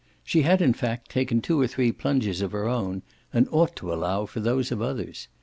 She 0.23 0.41
had 0.41 0.63
in 0.63 0.73
fact 0.73 1.11
taken 1.11 1.41
two 1.43 1.61
or 1.61 1.67
three 1.67 1.91
plunges 1.91 2.41
of 2.41 2.53
her 2.53 2.67
own 2.67 3.03
and 3.31 3.47
ought 3.51 3.75
to 3.75 3.93
allow 3.93 4.25
for 4.25 4.39
those 4.39 4.71
of 4.71 4.81
others. 4.81 5.27